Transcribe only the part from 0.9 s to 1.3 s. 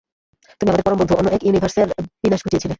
বন্ধু, অন্য